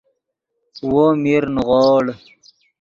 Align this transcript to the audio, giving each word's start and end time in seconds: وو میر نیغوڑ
وو 0.91 1.05
میر 1.23 1.43
نیغوڑ 1.55 2.03